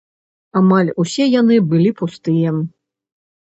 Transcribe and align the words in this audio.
Амаль 0.61 0.89
усе 1.03 1.27
яны 1.41 1.59
былі 1.75 1.91
пустыя! 2.01 2.57